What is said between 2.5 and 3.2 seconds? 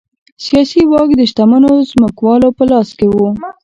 په لاس کې و